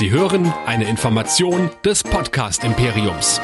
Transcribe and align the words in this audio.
Sie 0.00 0.10
hören 0.10 0.50
eine 0.64 0.88
Information 0.88 1.68
des 1.84 2.02
Podcast 2.02 2.64
Imperiums. 2.64 3.38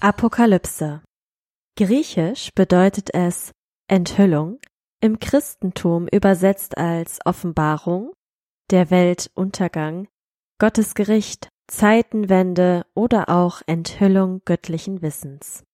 Apokalypse. 0.00 1.00
Griechisch 1.76 2.50
bedeutet 2.54 3.12
es 3.14 3.50
Enthüllung, 3.88 4.60
im 5.00 5.18
Christentum 5.18 6.06
übersetzt 6.06 6.78
als 6.78 7.18
Offenbarung, 7.24 8.12
der 8.70 8.90
Weltuntergang, 8.90 10.06
Gottes 10.60 10.94
Gericht, 10.94 11.48
Zeitenwende 11.66 12.86
oder 12.94 13.28
auch 13.28 13.60
Enthüllung 13.66 14.40
göttlichen 14.44 15.02
Wissens. 15.02 15.64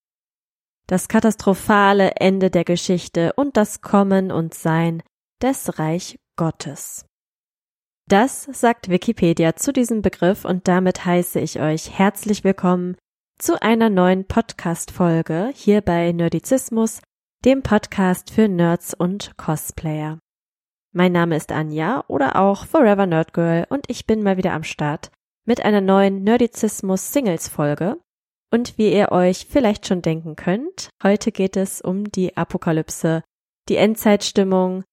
Das 0.86 1.06
katastrophale 1.08 2.12
Ende 2.12 2.50
der 2.50 2.64
Geschichte 2.64 3.34
und 3.34 3.58
das 3.58 3.82
Kommen 3.82 4.32
und 4.32 4.54
Sein 4.54 5.02
des 5.42 5.78
Reich 5.78 6.18
Gottes. 6.36 7.04
Das 8.08 8.44
sagt 8.44 8.88
Wikipedia 8.88 9.54
zu 9.54 9.70
diesem 9.70 10.00
Begriff 10.00 10.46
und 10.46 10.66
damit 10.66 11.04
heiße 11.04 11.38
ich 11.40 11.60
euch 11.60 11.90
herzlich 11.98 12.42
willkommen 12.42 12.96
zu 13.40 13.62
einer 13.62 13.88
neuen 13.88 14.26
Podcast-Folge 14.26 15.50
hier 15.54 15.80
bei 15.80 16.12
Nerdizismus, 16.12 17.00
dem 17.42 17.62
Podcast 17.62 18.30
für 18.30 18.48
Nerds 18.48 18.92
und 18.92 19.34
Cosplayer. 19.38 20.18
Mein 20.92 21.12
Name 21.12 21.36
ist 21.36 21.50
Anja 21.50 22.04
oder 22.06 22.36
auch 22.36 22.66
Forever 22.66 23.06
Nerd 23.06 23.32
Girl 23.32 23.66
und 23.70 23.86
ich 23.88 24.06
bin 24.06 24.22
mal 24.22 24.36
wieder 24.36 24.52
am 24.52 24.62
Start 24.62 25.10
mit 25.46 25.64
einer 25.64 25.80
neuen 25.80 26.22
Nerdizismus 26.22 27.14
Singles 27.14 27.48
Folge. 27.48 27.98
Und 28.52 28.76
wie 28.76 28.92
ihr 28.92 29.10
euch 29.10 29.46
vielleicht 29.48 29.86
schon 29.86 30.02
denken 30.02 30.36
könnt, 30.36 30.90
heute 31.02 31.32
geht 31.32 31.56
es 31.56 31.80
um 31.80 32.10
die 32.10 32.36
Apokalypse, 32.36 33.22
die 33.70 33.76
Endzeitstimmung 33.76 34.84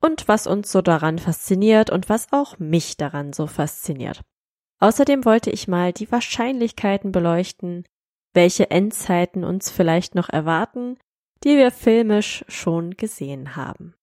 und 0.00 0.26
was 0.26 0.48
uns 0.48 0.72
so 0.72 0.82
daran 0.82 1.20
fasziniert 1.20 1.90
und 1.90 2.08
was 2.08 2.32
auch 2.32 2.58
mich 2.58 2.96
daran 2.96 3.32
so 3.32 3.46
fasziniert. 3.46 4.22
Außerdem 4.80 5.24
wollte 5.24 5.50
ich 5.50 5.68
mal 5.68 5.92
die 5.92 6.10
Wahrscheinlichkeiten 6.10 7.12
beleuchten, 7.12 7.84
welche 8.34 8.70
Endzeiten 8.70 9.44
uns 9.44 9.70
vielleicht 9.70 10.14
noch 10.14 10.28
erwarten, 10.28 10.98
die 11.44 11.56
wir 11.56 11.70
filmisch 11.70 12.44
schon 12.48 12.92
gesehen 12.92 13.56
haben. 13.56 13.94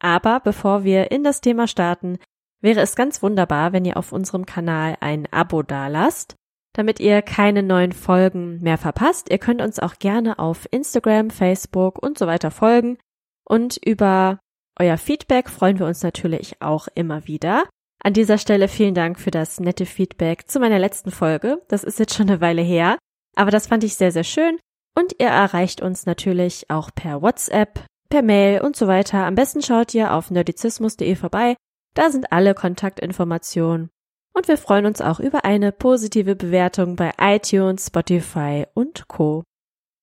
Aber 0.00 0.40
bevor 0.40 0.84
wir 0.84 1.10
in 1.10 1.24
das 1.24 1.40
Thema 1.40 1.66
starten, 1.66 2.18
wäre 2.60 2.80
es 2.80 2.96
ganz 2.96 3.22
wunderbar, 3.22 3.72
wenn 3.72 3.84
ihr 3.84 3.96
auf 3.96 4.12
unserem 4.12 4.46
Kanal 4.46 4.96
ein 5.00 5.28
Abo 5.30 5.62
dalasst, 5.62 6.34
damit 6.74 6.98
ihr 7.00 7.22
keine 7.22 7.62
neuen 7.62 7.92
Folgen 7.92 8.60
mehr 8.60 8.78
verpasst. 8.78 9.30
Ihr 9.30 9.38
könnt 9.38 9.62
uns 9.62 9.78
auch 9.78 9.98
gerne 9.98 10.38
auf 10.38 10.66
Instagram, 10.70 11.30
Facebook 11.30 12.02
und 12.02 12.18
so 12.18 12.26
weiter 12.26 12.50
folgen 12.50 12.98
und 13.48 13.76
über 13.76 14.40
euer 14.78 14.98
Feedback 14.98 15.48
freuen 15.48 15.78
wir 15.78 15.86
uns 15.86 16.02
natürlich 16.02 16.60
auch 16.60 16.88
immer 16.94 17.26
wieder. 17.26 17.64
An 18.02 18.12
dieser 18.12 18.38
Stelle 18.38 18.68
vielen 18.68 18.94
Dank 18.94 19.18
für 19.18 19.30
das 19.30 19.60
nette 19.60 19.86
Feedback 19.86 20.48
zu 20.48 20.58
meiner 20.58 20.78
letzten 20.78 21.10
Folge. 21.10 21.62
Das 21.68 21.84
ist 21.84 21.98
jetzt 21.98 22.14
schon 22.14 22.28
eine 22.28 22.40
Weile 22.40 22.62
her. 22.62 22.98
Aber 23.36 23.50
das 23.50 23.66
fand 23.66 23.84
ich 23.84 23.96
sehr, 23.96 24.12
sehr 24.12 24.24
schön. 24.24 24.58
Und 24.96 25.14
ihr 25.18 25.28
erreicht 25.28 25.82
uns 25.82 26.06
natürlich 26.06 26.70
auch 26.70 26.90
per 26.94 27.20
WhatsApp, 27.20 27.84
per 28.08 28.22
Mail 28.22 28.60
und 28.60 28.76
so 28.76 28.86
weiter. 28.86 29.24
Am 29.24 29.34
besten 29.34 29.62
schaut 29.62 29.92
ihr 29.94 30.12
auf 30.12 30.30
nerdizismus.de 30.30 31.16
vorbei. 31.16 31.56
Da 31.94 32.10
sind 32.10 32.32
alle 32.32 32.54
Kontaktinformationen. 32.54 33.90
Und 34.36 34.48
wir 34.48 34.58
freuen 34.58 34.86
uns 34.86 35.00
auch 35.00 35.20
über 35.20 35.44
eine 35.44 35.72
positive 35.72 36.34
Bewertung 36.34 36.96
bei 36.96 37.12
iTunes, 37.18 37.86
Spotify 37.86 38.66
und 38.74 39.06
Co. 39.08 39.44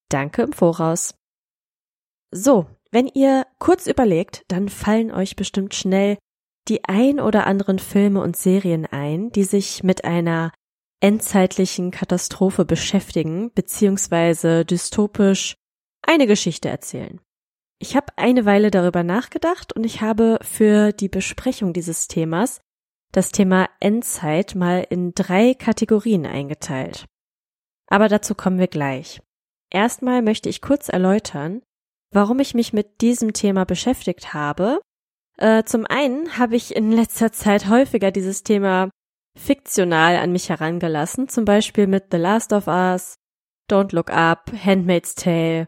Danke 0.09 0.41
im 0.41 0.53
Voraus. 0.53 1.15
So, 2.31 2.67
wenn 2.91 3.07
ihr 3.07 3.45
kurz 3.59 3.87
überlegt, 3.87 4.43
dann 4.47 4.69
fallen 4.69 5.11
euch 5.11 5.35
bestimmt 5.35 5.73
schnell 5.75 6.17
die 6.67 6.85
ein 6.85 7.19
oder 7.19 7.45
anderen 7.45 7.79
Filme 7.79 8.21
und 8.21 8.37
Serien 8.37 8.85
ein, 8.85 9.31
die 9.31 9.43
sich 9.43 9.83
mit 9.83 10.05
einer 10.05 10.51
endzeitlichen 11.01 11.91
Katastrophe 11.91 12.63
beschäftigen, 12.63 13.51
beziehungsweise 13.53 14.63
dystopisch 14.63 15.55
eine 16.01 16.27
Geschichte 16.27 16.69
erzählen. 16.69 17.19
Ich 17.79 17.95
habe 17.95 18.13
eine 18.15 18.45
Weile 18.45 18.71
darüber 18.71 19.03
nachgedacht 19.03 19.73
und 19.73 19.83
ich 19.83 20.01
habe 20.01 20.39
für 20.43 20.91
die 20.93 21.09
Besprechung 21.09 21.73
dieses 21.73 22.07
Themas 22.07 22.61
das 23.11 23.31
Thema 23.31 23.67
Endzeit 23.79 24.55
mal 24.55 24.85
in 24.89 25.13
drei 25.13 25.53
Kategorien 25.53 26.25
eingeteilt. 26.25 27.05
Aber 27.87 28.07
dazu 28.07 28.35
kommen 28.35 28.59
wir 28.59 28.67
gleich. 28.67 29.19
Erstmal 29.69 30.21
möchte 30.21 30.47
ich 30.47 30.61
kurz 30.61 30.89
erläutern, 30.89 31.61
warum 32.11 32.39
ich 32.39 32.53
mich 32.53 32.71
mit 32.71 33.01
diesem 33.01 33.33
Thema 33.33 33.65
beschäftigt 33.65 34.33
habe. 34.33 34.79
Äh, 35.37 35.63
zum 35.63 35.85
einen 35.85 36.37
habe 36.37 36.55
ich 36.55 36.75
in 36.75 36.91
letzter 36.91 37.31
Zeit 37.31 37.67
häufiger 37.67 38.11
dieses 38.11 38.43
Thema 38.43 38.89
fiktional 39.37 40.17
an 40.17 40.31
mich 40.31 40.49
herangelassen, 40.49 41.27
zum 41.29 41.45
Beispiel 41.45 41.87
mit 41.87 42.05
The 42.11 42.17
Last 42.17 42.53
of 42.53 42.67
Us, 42.67 43.15
Don't 43.69 43.93
Look 43.95 44.11
Up, 44.11 44.51
Handmaid's 44.51 45.15
Tale. 45.15 45.67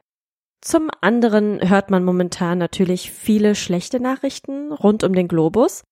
Zum 0.61 0.89
anderen 1.01 1.67
hört 1.67 1.89
man 1.89 2.05
momentan 2.05 2.57
natürlich 2.57 3.11
viele 3.11 3.55
schlechte 3.55 3.99
Nachrichten 3.99 4.71
rund 4.71 5.03
um 5.03 5.13
den 5.13 5.27
Globus. 5.27 5.83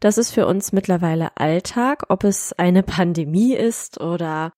Das 0.00 0.18
ist 0.18 0.32
für 0.32 0.46
uns 0.46 0.72
mittlerweile 0.72 1.36
Alltag, 1.36 2.04
ob 2.08 2.24
es 2.24 2.52
eine 2.52 2.82
Pandemie 2.84 3.54
ist 3.54 4.00
oder 4.00 4.52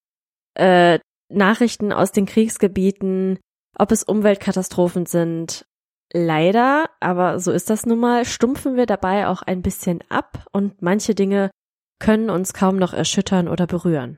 äh, 0.55 0.99
Nachrichten 1.31 1.93
aus 1.93 2.11
den 2.11 2.25
Kriegsgebieten, 2.25 3.39
ob 3.77 3.91
es 3.91 4.03
Umweltkatastrophen 4.03 5.05
sind. 5.05 5.65
Leider, 6.11 6.89
aber 6.99 7.39
so 7.39 7.51
ist 7.51 7.69
das 7.69 7.85
nun 7.85 7.99
mal, 7.99 8.25
stumpfen 8.25 8.75
wir 8.75 8.87
dabei 8.87 9.27
auch 9.27 9.43
ein 9.43 9.61
bisschen 9.61 9.99
ab 10.09 10.47
und 10.51 10.81
manche 10.81 11.13
Dinge 11.13 11.51
können 11.99 12.29
uns 12.29 12.53
kaum 12.53 12.77
noch 12.77 12.93
erschüttern 12.93 13.47
oder 13.47 13.65
berühren. 13.67 14.17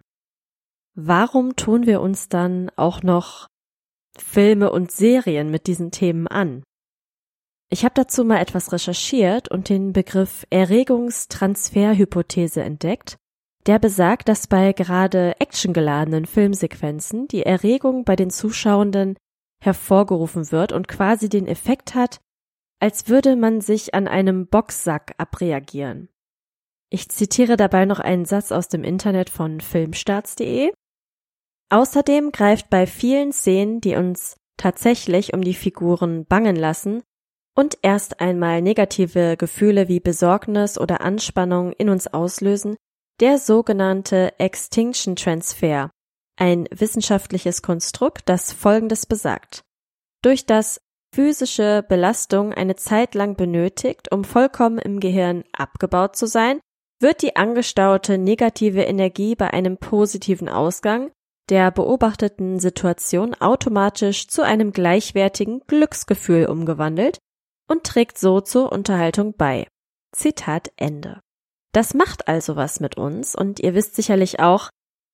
Warum 0.95 1.55
tun 1.55 1.85
wir 1.85 2.01
uns 2.01 2.29
dann 2.29 2.71
auch 2.75 3.03
noch 3.03 3.47
Filme 4.17 4.71
und 4.71 4.91
Serien 4.91 5.49
mit 5.49 5.67
diesen 5.67 5.91
Themen 5.91 6.27
an? 6.27 6.63
Ich 7.69 7.85
habe 7.85 7.93
dazu 7.95 8.25
mal 8.25 8.41
etwas 8.41 8.73
recherchiert 8.73 9.49
und 9.49 9.69
den 9.69 9.93
Begriff 9.93 10.45
Erregungstransferhypothese 10.49 12.61
entdeckt, 12.61 13.15
der 13.65 13.79
besagt, 13.79 14.27
dass 14.27 14.47
bei 14.47 14.73
gerade 14.73 15.39
actiongeladenen 15.39 16.25
Filmsequenzen 16.25 17.29
die 17.29 17.43
Erregung 17.43 18.03
bei 18.03 18.17
den 18.17 18.29
Zuschauenden 18.29 19.15
hervorgerufen 19.63 20.51
wird 20.51 20.73
und 20.73 20.89
quasi 20.89 21.29
den 21.29 21.47
Effekt 21.47 21.95
hat, 21.95 22.19
als 22.79 23.07
würde 23.07 23.37
man 23.37 23.61
sich 23.61 23.93
an 23.93 24.07
einem 24.07 24.47
Boxsack 24.47 25.13
abreagieren. 25.17 26.09
Ich 26.93 27.07
zitiere 27.09 27.55
dabei 27.55 27.85
noch 27.85 27.99
einen 27.99 28.25
Satz 28.25 28.51
aus 28.51 28.67
dem 28.67 28.83
Internet 28.83 29.29
von 29.29 29.61
filmstarts.de. 29.61 30.73
Außerdem 31.69 32.33
greift 32.33 32.69
bei 32.69 32.85
vielen 32.85 33.31
Szenen, 33.31 33.79
die 33.79 33.95
uns 33.95 34.35
tatsächlich 34.57 35.33
um 35.33 35.41
die 35.41 35.53
Figuren 35.53 36.25
bangen 36.25 36.57
lassen 36.57 37.01
und 37.55 37.77
erst 37.81 38.19
einmal 38.19 38.61
negative 38.61 39.37
Gefühle 39.37 39.87
wie 39.87 40.01
Besorgnis 40.01 40.77
oder 40.77 40.99
Anspannung 40.99 41.71
in 41.71 41.89
uns 41.89 42.07
auslösen, 42.07 42.75
der 43.21 43.37
sogenannte 43.37 44.37
Extinction 44.37 45.15
Transfer, 45.15 45.91
ein 46.37 46.67
wissenschaftliches 46.71 47.61
Konstrukt, 47.61 48.27
das 48.27 48.51
Folgendes 48.51 49.05
besagt. 49.05 49.61
Durch 50.21 50.45
das 50.45 50.81
physische 51.15 51.85
Belastung 51.87 52.53
eine 52.53 52.75
Zeit 52.75 53.15
lang 53.15 53.37
benötigt, 53.37 54.11
um 54.11 54.25
vollkommen 54.25 54.77
im 54.77 54.99
Gehirn 54.99 55.45
abgebaut 55.53 56.15
zu 56.17 56.27
sein, 56.27 56.59
wird 57.01 57.21
die 57.21 57.35
angestaute 57.35 58.17
negative 58.17 58.81
Energie 58.83 59.35
bei 59.35 59.51
einem 59.51 59.77
positiven 59.77 60.49
Ausgang 60.49 61.11
der 61.49 61.71
beobachteten 61.71 62.59
Situation 62.59 63.33
automatisch 63.35 64.27
zu 64.27 64.43
einem 64.43 64.71
gleichwertigen 64.71 65.61
Glücksgefühl 65.67 66.45
umgewandelt 66.45 67.17
und 67.67 67.83
trägt 67.83 68.17
so 68.17 68.39
zur 68.39 68.71
Unterhaltung 68.71 69.33
bei. 69.35 69.67
Zitat 70.13 70.71
Ende. 70.77 71.19
Das 71.73 71.93
macht 71.93 72.27
also 72.27 72.55
was 72.55 72.79
mit 72.79 72.97
uns 72.97 73.35
und 73.35 73.59
ihr 73.59 73.73
wisst 73.75 73.95
sicherlich 73.95 74.39
auch, 74.39 74.69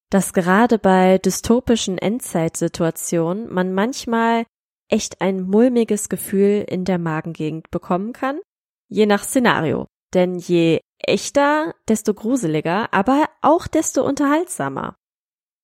dass 0.10 0.34
gerade 0.34 0.80
bei 0.80 1.18
dystopischen 1.18 1.98
Endzeitsituationen 1.98 3.52
man 3.52 3.74
manchmal 3.74 4.46
echt 4.90 5.22
ein 5.22 5.42
mulmiges 5.42 6.10
Gefühl 6.10 6.66
in 6.68 6.86
der 6.86 6.98
Magengegend 6.98 7.70
bekommen 7.72 8.14
kann, 8.14 8.40
je 8.88 9.06
nach 9.06 9.24
Szenario. 9.24 9.88
Denn 10.14 10.38
je 10.38 10.80
echter, 11.00 11.76
desto 11.88 12.14
gruseliger, 12.14 12.94
aber 12.94 13.30
auch 13.42 13.68
desto 13.68 14.06
unterhaltsamer. 14.06 14.96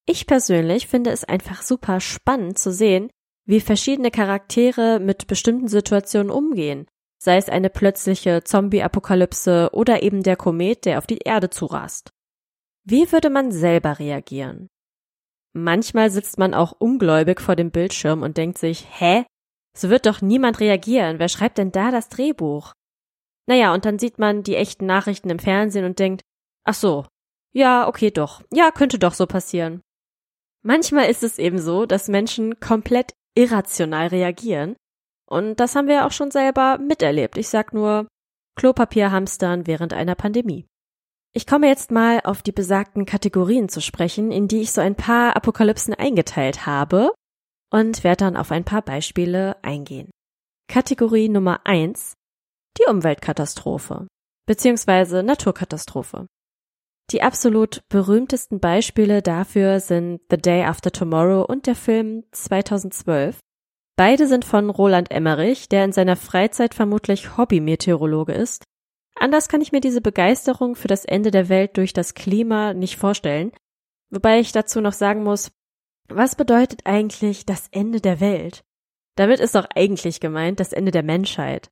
Ich 0.06 0.27
persönlich 0.27 0.88
finde 0.88 1.12
es 1.12 1.24
einfach 1.24 1.62
super 1.62 2.00
spannend 2.00 2.59
zu 2.59 2.71
sehen, 2.71 3.09
wie 3.45 3.62
verschiedene 3.62 4.12
Charaktere 4.12 5.00
mit 5.00 5.27
bestimmten 5.27 5.68
Situationen 5.68 6.31
umgehen, 6.31 6.88
sei 7.18 7.38
es 7.38 7.50
eine 7.50 7.69
plötzliche 7.69 8.44
Zombie-Apokalypse 8.44 9.69
oder 9.74 10.03
eben 10.03 10.24
der 10.24 10.35
Komet, 10.35 10.85
der 10.85 10.97
auf 10.97 11.07
die 11.07 11.19
Erde 11.19 11.50
zurast. 11.50 12.09
Wie 12.86 13.12
würde 13.12 13.29
man 13.29 13.51
selber 13.51 14.00
reagieren? 14.00 14.68
Manchmal 15.53 16.09
sitzt 16.09 16.38
man 16.38 16.53
auch 16.53 16.74
ungläubig 16.79 17.39
vor 17.39 17.56
dem 17.56 17.71
Bildschirm 17.71 18.24
und 18.24 18.38
denkt 18.38 18.57
sich, 18.57 18.86
hä? 19.00 19.25
So 19.75 19.89
wird 19.89 20.06
doch 20.06 20.21
niemand 20.21 20.59
reagieren. 20.59 21.19
Wer 21.19 21.29
schreibt 21.29 21.57
denn 21.57 21.71
da 21.71 21.91
das 21.91 22.09
Drehbuch? 22.09 22.74
Naja, 23.47 23.73
und 23.73 23.85
dann 23.85 23.99
sieht 23.99 24.19
man 24.19 24.43
die 24.43 24.55
echten 24.55 24.85
Nachrichten 24.85 25.29
im 25.29 25.39
Fernsehen 25.39 25.85
und 25.85 25.99
denkt, 25.99 26.21
ach 26.63 26.73
so, 26.73 27.05
ja, 27.53 27.87
okay, 27.87 28.09
doch. 28.09 28.41
Ja, 28.51 28.71
könnte 28.71 28.97
doch 28.99 29.13
so 29.13 29.27
passieren. 29.27 29.81
Manchmal 30.63 31.09
ist 31.09 31.23
es 31.23 31.37
eben 31.39 31.59
so, 31.59 31.85
dass 31.85 32.07
Menschen 32.07 32.59
komplett 32.59 33.13
irrational 33.35 34.07
reagieren. 34.07 34.75
Und 35.27 35.59
das 35.59 35.75
haben 35.75 35.87
wir 35.87 36.05
auch 36.05 36.11
schon 36.11 36.31
selber 36.31 36.77
miterlebt. 36.77 37.37
Ich 37.37 37.49
sag 37.49 37.73
nur 37.73 38.07
Klopapierhamstern 38.55 39.67
während 39.67 39.93
einer 39.93 40.15
Pandemie. 40.15 40.65
Ich 41.35 41.47
komme 41.47 41.67
jetzt 41.67 41.91
mal 41.91 42.21
auf 42.23 42.43
die 42.43 42.51
besagten 42.51 43.05
Kategorien 43.05 43.67
zu 43.67 43.81
sprechen, 43.81 44.31
in 44.31 44.47
die 44.47 44.61
ich 44.61 44.71
so 44.71 44.81
ein 44.81 44.95
paar 44.95 45.35
Apokalypsen 45.35 45.95
eingeteilt 45.95 46.67
habe 46.67 47.11
und 47.71 48.03
werde 48.03 48.25
dann 48.25 48.37
auf 48.37 48.51
ein 48.51 48.63
paar 48.63 48.83
Beispiele 48.83 49.57
eingehen. 49.63 50.11
Kategorie 50.67 51.29
Nummer 51.29 51.61
eins: 51.65 52.13
Die 52.79 52.89
Umweltkatastrophe 52.89 54.07
beziehungsweise 54.45 55.23
Naturkatastrophe. 55.23 56.27
Die 57.11 57.21
absolut 57.21 57.81
berühmtesten 57.89 58.59
Beispiele 58.59 59.21
dafür 59.21 59.79
sind 59.79 60.21
The 60.29 60.37
Day 60.37 60.63
After 60.63 60.91
Tomorrow 60.91 61.43
und 61.43 61.67
der 61.67 61.75
Film 61.75 62.23
2012. 62.31 63.39
Beide 63.95 64.27
sind 64.27 64.45
von 64.45 64.69
Roland 64.69 65.11
Emmerich, 65.11 65.69
der 65.69 65.85
in 65.85 65.91
seiner 65.91 66.15
Freizeit 66.15 66.73
vermutlich 66.73 67.37
Hobby-Meteorologe 67.37 68.33
ist. 68.33 68.63
Anders 69.15 69.47
kann 69.47 69.61
ich 69.61 69.71
mir 69.71 69.81
diese 69.81 70.01
Begeisterung 70.01 70.75
für 70.75 70.87
das 70.87 71.05
Ende 71.05 71.29
der 71.29 71.49
Welt 71.49 71.77
durch 71.77 71.93
das 71.93 72.15
Klima 72.15 72.73
nicht 72.73 72.97
vorstellen. 72.97 73.51
Wobei 74.09 74.39
ich 74.39 74.51
dazu 74.51 74.81
noch 74.81 74.93
sagen 74.93 75.23
muss, 75.23 75.51
was 76.07 76.35
bedeutet 76.35 76.81
eigentlich 76.85 77.45
das 77.45 77.67
Ende 77.71 78.01
der 78.01 78.19
Welt? 78.19 78.63
Damit 79.15 79.39
ist 79.39 79.53
doch 79.53 79.67
eigentlich 79.75 80.19
gemeint 80.19 80.59
das 80.59 80.73
Ende 80.73 80.91
der 80.91 81.03
Menschheit 81.03 81.69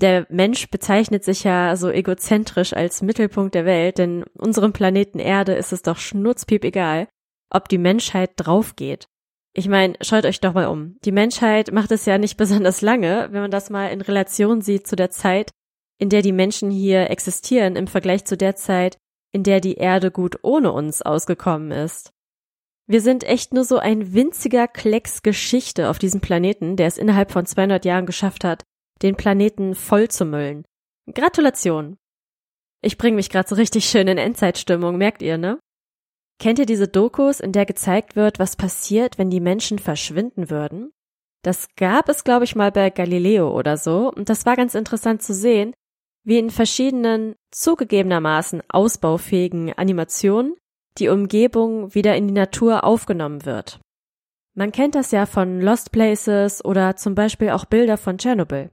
der 0.00 0.26
Mensch 0.28 0.68
bezeichnet 0.70 1.24
sich 1.24 1.44
ja 1.44 1.74
so 1.76 1.90
egozentrisch 1.90 2.74
als 2.74 3.02
Mittelpunkt 3.02 3.54
der 3.54 3.64
Welt, 3.64 3.98
denn 3.98 4.24
unserem 4.34 4.72
Planeten 4.72 5.18
Erde 5.18 5.54
ist 5.54 5.72
es 5.72 5.82
doch 5.82 5.96
schnurzpiep 5.96 6.64
egal, 6.64 7.08
ob 7.50 7.68
die 7.68 7.78
Menschheit 7.78 8.32
draufgeht. 8.36 9.06
Ich 9.54 9.68
meine, 9.68 9.94
schaut 10.02 10.26
euch 10.26 10.40
doch 10.40 10.52
mal 10.52 10.66
um. 10.66 10.98
Die 11.06 11.12
Menschheit 11.12 11.72
macht 11.72 11.90
es 11.90 12.04
ja 12.04 12.18
nicht 12.18 12.36
besonders 12.36 12.82
lange, 12.82 13.28
wenn 13.30 13.40
man 13.40 13.50
das 13.50 13.70
mal 13.70 13.88
in 13.88 14.02
Relation 14.02 14.60
sieht 14.60 14.86
zu 14.86 14.96
der 14.96 15.10
Zeit, 15.10 15.50
in 15.98 16.10
der 16.10 16.20
die 16.20 16.32
Menschen 16.32 16.70
hier 16.70 17.10
existieren, 17.10 17.74
im 17.74 17.86
Vergleich 17.86 18.26
zu 18.26 18.36
der 18.36 18.54
Zeit, 18.54 18.98
in 19.32 19.44
der 19.44 19.60
die 19.60 19.76
Erde 19.76 20.10
gut 20.10 20.38
ohne 20.42 20.72
uns 20.72 21.00
ausgekommen 21.00 21.70
ist. 21.70 22.10
Wir 22.86 23.00
sind 23.00 23.24
echt 23.24 23.54
nur 23.54 23.64
so 23.64 23.78
ein 23.78 24.12
winziger 24.12 24.68
Klecks 24.68 25.22
Geschichte 25.22 25.88
auf 25.88 25.98
diesem 25.98 26.20
Planeten, 26.20 26.76
der 26.76 26.86
es 26.86 26.98
innerhalb 26.98 27.32
von 27.32 27.46
200 27.46 27.84
Jahren 27.84 28.06
geschafft 28.06 28.44
hat, 28.44 28.62
den 29.02 29.16
Planeten 29.16 29.74
voll 29.74 30.08
zu 30.08 30.24
müllen. 30.24 30.64
Gratulation! 31.12 31.96
Ich 32.82 32.98
bringe 32.98 33.16
mich 33.16 33.30
gerade 33.30 33.48
so 33.48 33.54
richtig 33.54 33.86
schön 33.86 34.08
in 34.08 34.18
Endzeitstimmung, 34.18 34.96
merkt 34.96 35.22
ihr, 35.22 35.38
ne? 35.38 35.58
Kennt 36.38 36.58
ihr 36.58 36.66
diese 36.66 36.88
Dokus, 36.88 37.40
in 37.40 37.52
der 37.52 37.64
gezeigt 37.64 38.14
wird, 38.14 38.38
was 38.38 38.56
passiert, 38.56 39.18
wenn 39.18 39.30
die 39.30 39.40
Menschen 39.40 39.78
verschwinden 39.78 40.50
würden? 40.50 40.92
Das 41.42 41.68
gab 41.76 42.08
es, 42.08 42.24
glaube 42.24 42.44
ich, 42.44 42.56
mal 42.56 42.72
bei 42.72 42.90
Galileo 42.90 43.56
oder 43.56 43.76
so, 43.76 44.12
und 44.12 44.28
das 44.28 44.44
war 44.46 44.56
ganz 44.56 44.74
interessant 44.74 45.22
zu 45.22 45.32
sehen, 45.32 45.72
wie 46.24 46.38
in 46.38 46.50
verschiedenen 46.50 47.36
zugegebenermaßen 47.52 48.62
ausbaufähigen 48.68 49.72
Animationen 49.72 50.56
die 50.98 51.08
Umgebung 51.08 51.94
wieder 51.94 52.16
in 52.16 52.26
die 52.26 52.34
Natur 52.34 52.84
aufgenommen 52.84 53.44
wird. 53.44 53.80
Man 54.54 54.72
kennt 54.72 54.94
das 54.94 55.10
ja 55.12 55.26
von 55.26 55.60
Lost 55.60 55.92
Places 55.92 56.64
oder 56.64 56.96
zum 56.96 57.14
Beispiel 57.14 57.50
auch 57.50 57.66
Bilder 57.66 57.96
von 57.96 58.18
Tschernobyl. 58.18 58.70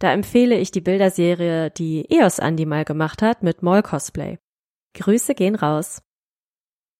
Da 0.00 0.12
empfehle 0.12 0.58
ich 0.58 0.70
die 0.70 0.80
Bilderserie, 0.80 1.70
die 1.70 2.10
EOS 2.10 2.38
Andy 2.38 2.64
mal 2.64 2.84
gemacht 2.84 3.22
hat 3.22 3.42
mit 3.42 3.62
Mall 3.62 3.82
Cosplay. 3.82 4.38
Grüße 4.94 5.34
gehen 5.34 5.54
raus. 5.54 6.02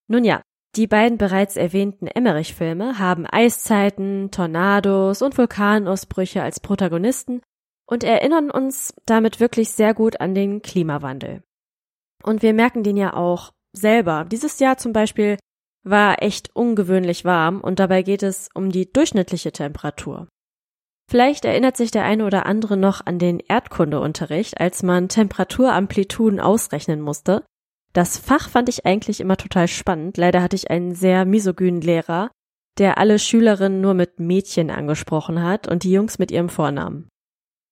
Nun 0.07 0.23
ja, 0.23 0.43
die 0.77 0.87
beiden 0.87 1.19
bereits 1.19 1.57
erwähnten 1.57 2.07
Emmerich-Filme 2.07 2.99
haben 2.99 3.27
Eiszeiten, 3.27 4.31
Tornados 4.31 5.23
und 5.23 5.37
Vulkanausbrüche 5.37 6.43
als 6.43 6.61
Protagonisten 6.61 7.41
und 7.87 8.05
erinnern 8.05 8.51
uns 8.51 8.95
damit 9.07 9.41
wirklich 9.41 9.71
sehr 9.71 9.95
gut 9.95 10.21
an 10.21 10.35
den 10.35 10.63
Klimawandel. 10.63 11.43
Und 12.23 12.43
wir 12.43 12.53
merken 12.53 12.85
den 12.85 12.97
ja 12.97 13.15
auch 13.15 13.51
selber. 13.73 14.27
Dieses 14.31 14.61
Jahr 14.61 14.77
zum 14.77 14.93
Beispiel 14.93 15.39
war 15.83 16.23
echt 16.23 16.55
ungewöhnlich 16.55 17.25
warm 17.25 17.63
und 17.63 17.81
dabei 17.81 18.03
geht 18.03 18.23
es 18.23 18.51
um 18.55 18.71
die 18.71 18.93
durchschnittliche 18.93 19.53
Temperatur. 19.53 20.29
Vielleicht 21.11 21.45
erinnert 21.45 21.77
sich 21.77 21.91
der 21.91 22.05
eine 22.05 22.25
oder 22.25 22.47
andere 22.47 22.77
noch 22.77 23.05
an 23.05 23.19
den 23.19 23.41
Erdkundeunterricht, 23.41 24.61
als 24.61 24.85
man 24.85 25.09
Temperaturamplituden 25.09 26.39
ausrechnen 26.39 27.01
musste. 27.01 27.45
Das 27.93 28.17
Fach 28.17 28.49
fand 28.49 28.69
ich 28.69 28.87
eigentlich 28.87 29.19
immer 29.19 29.37
total 29.37 29.67
spannend. 29.67 30.19
Leider 30.19 30.41
hatte 30.41 30.55
ich 30.55 30.71
einen 30.71 30.95
sehr 30.95 31.25
misogynen 31.25 31.81
Lehrer, 31.81 32.31
der 32.79 32.97
alle 32.99 33.19
Schülerinnen 33.19 33.81
nur 33.81 33.95
mit 33.95 34.21
Mädchen 34.21 34.71
angesprochen 34.71 35.43
hat 35.43 35.67
und 35.67 35.83
die 35.83 35.91
Jungs 35.91 36.21
mit 36.21 36.31
ihrem 36.31 36.49
Vornamen. 36.49 37.09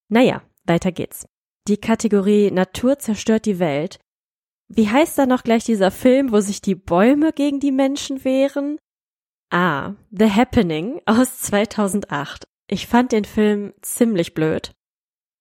Naja, 0.09 0.43
weiter 0.65 0.91
geht's. 0.91 1.25
Die 1.69 1.77
Kategorie 1.77 2.51
Natur 2.51 2.99
zerstört 2.99 3.47
die 3.47 3.61
Welt. 3.61 4.01
Wie 4.67 4.89
heißt 4.89 5.17
da 5.17 5.27
noch 5.27 5.45
gleich 5.45 5.63
dieser 5.63 5.93
Film, 5.93 6.33
wo 6.33 6.41
sich 6.41 6.61
die 6.61 6.75
Bäume 6.75 7.33
gegen 7.33 7.61
die 7.61 7.73
Menschen 7.73 8.25
wehren? 8.25 8.79
Ah, 9.51 9.95
The 10.11 10.29
Happening 10.29 11.01
aus 11.07 11.39
2008. 11.39 12.48
Ich 12.69 12.87
fand 12.87 13.13
den 13.13 13.25
Film 13.25 13.73
ziemlich 13.81 14.35
blöd. 14.35 14.73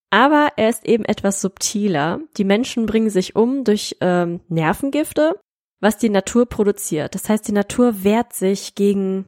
Aber 0.10 0.54
er 0.56 0.70
ist 0.70 0.86
eben 0.86 1.04
etwas 1.04 1.42
subtiler. 1.42 2.22
Die 2.38 2.46
Menschen 2.46 2.86
bringen 2.86 3.10
sich 3.10 3.36
um 3.36 3.66
durch 3.66 3.98
ähm, 4.00 4.40
Nervengifte, 4.48 5.38
was 5.82 5.98
die 5.98 6.10
Natur 6.10 6.46
produziert. 6.48 7.14
Das 7.14 7.28
heißt, 7.28 7.48
die 7.48 7.54
Natur 7.54 8.04
wehrt 8.04 8.34
sich 8.34 8.76
gegen, 8.76 9.26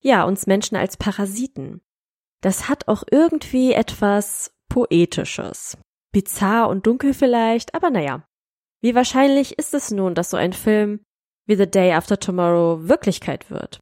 ja, 0.00 0.24
uns 0.24 0.46
Menschen 0.46 0.76
als 0.76 0.96
Parasiten. 0.96 1.82
Das 2.40 2.68
hat 2.68 2.88
auch 2.88 3.04
irgendwie 3.10 3.72
etwas 3.72 4.52
Poetisches. 4.68 5.76
Bizarr 6.12 6.68
und 6.68 6.86
dunkel 6.86 7.12
vielleicht, 7.12 7.74
aber 7.74 7.90
naja. 7.90 8.24
Wie 8.80 8.94
wahrscheinlich 8.94 9.58
ist 9.58 9.74
es 9.74 9.90
nun, 9.90 10.14
dass 10.14 10.30
so 10.30 10.36
ein 10.36 10.54
Film 10.54 11.00
wie 11.46 11.56
The 11.56 11.70
Day 11.70 11.92
After 11.92 12.18
Tomorrow 12.18 12.88
Wirklichkeit 12.88 13.50
wird? 13.50 13.80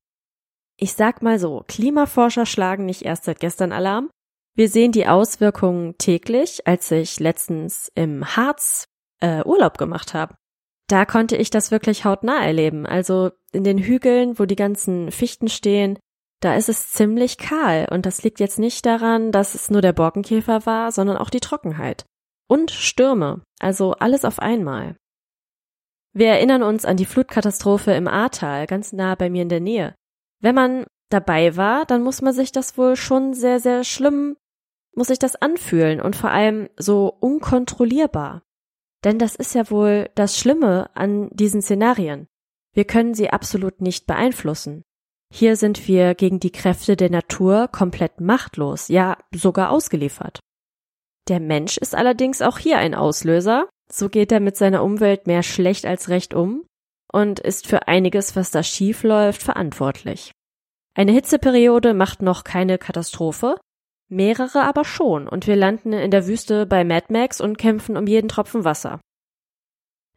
Ich 0.82 0.94
sag 0.94 1.20
mal 1.20 1.38
so, 1.38 1.62
Klimaforscher 1.68 2.46
schlagen 2.46 2.86
nicht 2.86 3.02
erst 3.02 3.24
seit 3.24 3.38
gestern 3.38 3.70
Alarm. 3.70 4.08
Wir 4.56 4.70
sehen 4.70 4.92
die 4.92 5.06
Auswirkungen 5.06 5.98
täglich, 5.98 6.66
als 6.66 6.90
ich 6.90 7.20
letztens 7.20 7.92
im 7.94 8.24
Harz 8.24 8.86
äh, 9.20 9.44
Urlaub 9.44 9.76
gemacht 9.76 10.14
habe. 10.14 10.36
Da 10.88 11.04
konnte 11.04 11.36
ich 11.36 11.50
das 11.50 11.70
wirklich 11.70 12.06
hautnah 12.06 12.42
erleben. 12.42 12.86
Also 12.86 13.30
in 13.52 13.62
den 13.62 13.76
Hügeln, 13.76 14.38
wo 14.38 14.46
die 14.46 14.56
ganzen 14.56 15.10
Fichten 15.12 15.48
stehen, 15.48 15.98
da 16.40 16.54
ist 16.54 16.70
es 16.70 16.90
ziemlich 16.90 17.36
kahl. 17.36 17.86
Und 17.90 18.06
das 18.06 18.22
liegt 18.22 18.40
jetzt 18.40 18.58
nicht 18.58 18.86
daran, 18.86 19.32
dass 19.32 19.54
es 19.54 19.70
nur 19.70 19.82
der 19.82 19.92
Borkenkäfer 19.92 20.64
war, 20.64 20.92
sondern 20.92 21.18
auch 21.18 21.28
die 21.28 21.40
Trockenheit. 21.40 22.06
Und 22.48 22.70
Stürme. 22.70 23.42
Also 23.60 23.92
alles 23.92 24.24
auf 24.24 24.38
einmal. 24.38 24.96
Wir 26.14 26.28
erinnern 26.28 26.62
uns 26.62 26.86
an 26.86 26.96
die 26.96 27.04
Flutkatastrophe 27.04 27.92
im 27.92 28.08
Ahrtal, 28.08 28.66
ganz 28.66 28.94
nah 28.94 29.14
bei 29.14 29.28
mir 29.28 29.42
in 29.42 29.50
der 29.50 29.60
Nähe. 29.60 29.94
Wenn 30.40 30.54
man 30.54 30.86
dabei 31.10 31.56
war, 31.56 31.84
dann 31.84 32.02
muss 32.02 32.22
man 32.22 32.32
sich 32.32 32.52
das 32.52 32.78
wohl 32.78 32.96
schon 32.96 33.34
sehr, 33.34 33.60
sehr 33.60 33.84
schlimm, 33.84 34.36
muss 34.94 35.08
sich 35.08 35.18
das 35.18 35.36
anfühlen 35.36 36.00
und 36.00 36.16
vor 36.16 36.30
allem 36.30 36.68
so 36.76 37.08
unkontrollierbar. 37.20 38.42
Denn 39.04 39.18
das 39.18 39.34
ist 39.34 39.54
ja 39.54 39.70
wohl 39.70 40.10
das 40.14 40.38
Schlimme 40.38 40.90
an 40.94 41.30
diesen 41.32 41.62
Szenarien. 41.62 42.26
Wir 42.74 42.84
können 42.84 43.14
sie 43.14 43.30
absolut 43.30 43.80
nicht 43.80 44.06
beeinflussen. 44.06 44.82
Hier 45.32 45.56
sind 45.56 45.86
wir 45.86 46.14
gegen 46.14 46.40
die 46.40 46.50
Kräfte 46.50 46.96
der 46.96 47.10
Natur 47.10 47.68
komplett 47.68 48.20
machtlos, 48.20 48.88
ja 48.88 49.16
sogar 49.34 49.70
ausgeliefert. 49.70 50.40
Der 51.28 51.40
Mensch 51.40 51.76
ist 51.78 51.94
allerdings 51.94 52.42
auch 52.42 52.58
hier 52.58 52.78
ein 52.78 52.94
Auslöser, 52.94 53.68
so 53.92 54.08
geht 54.08 54.32
er 54.32 54.40
mit 54.40 54.56
seiner 54.56 54.82
Umwelt 54.82 55.26
mehr 55.26 55.42
schlecht 55.42 55.86
als 55.86 56.08
recht 56.08 56.34
um 56.34 56.64
und 57.12 57.40
ist 57.40 57.66
für 57.66 57.88
einiges, 57.88 58.36
was 58.36 58.50
da 58.50 58.62
schief 58.62 59.02
läuft, 59.02 59.42
verantwortlich. 59.42 60.32
Eine 60.94 61.12
Hitzeperiode 61.12 61.94
macht 61.94 62.22
noch 62.22 62.44
keine 62.44 62.78
Katastrophe, 62.78 63.56
mehrere 64.08 64.62
aber 64.62 64.84
schon, 64.84 65.28
und 65.28 65.46
wir 65.46 65.56
landen 65.56 65.92
in 65.92 66.10
der 66.10 66.26
Wüste 66.26 66.66
bei 66.66 66.84
Mad 66.84 67.06
Max 67.10 67.40
und 67.40 67.58
kämpfen 67.58 67.96
um 67.96 68.06
jeden 68.06 68.28
Tropfen 68.28 68.64
Wasser. 68.64 69.00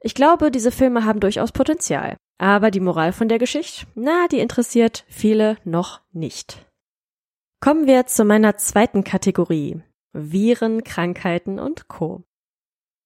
Ich 0.02 0.16
glaube, 0.16 0.52
diese 0.52 0.72
Filme 0.72 1.06
haben 1.06 1.20
durchaus 1.20 1.52
Potenzial, 1.52 2.18
aber 2.38 2.72
die 2.72 2.82
Moral 2.82 3.14
von 3.14 3.30
der 3.30 3.40
Geschichte, 3.40 3.86
na, 3.96 4.28
die 4.28 4.40
interessiert 4.40 5.06
viele 5.08 5.58
noch 5.64 6.02
nicht. 6.12 6.66
Kommen 7.62 7.88
wir 7.88 8.06
zu 8.08 8.26
meiner 8.26 8.58
zweiten 8.58 9.06
Kategorie. 9.06 9.82
Viren, 10.12 10.84
Krankheiten 10.84 11.60
und 11.60 11.88
Co. 11.88 12.24